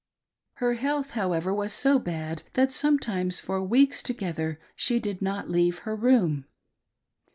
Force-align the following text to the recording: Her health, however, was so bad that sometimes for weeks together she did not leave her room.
Her 0.53 0.73
health, 0.73 1.11
however, 1.11 1.53
was 1.53 1.71
so 1.71 1.99
bad 1.99 2.41
that 2.53 2.71
sometimes 2.71 3.39
for 3.39 3.63
weeks 3.63 4.01
together 4.01 4.59
she 4.75 4.99
did 4.99 5.21
not 5.21 5.47
leave 5.47 5.77
her 5.85 5.95
room. 5.95 6.47